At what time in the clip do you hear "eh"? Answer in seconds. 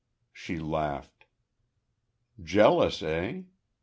3.03-3.43